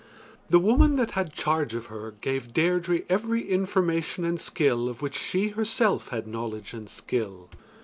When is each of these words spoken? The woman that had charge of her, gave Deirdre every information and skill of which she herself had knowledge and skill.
The 0.49 0.57
woman 0.57 0.95
that 0.95 1.11
had 1.11 1.31
charge 1.31 1.75
of 1.75 1.85
her, 1.85 2.09
gave 2.09 2.53
Deirdre 2.53 3.01
every 3.07 3.47
information 3.47 4.25
and 4.25 4.41
skill 4.41 4.89
of 4.89 5.03
which 5.03 5.13
she 5.15 5.49
herself 5.49 6.07
had 6.07 6.25
knowledge 6.25 6.73
and 6.73 6.89
skill. 6.89 7.51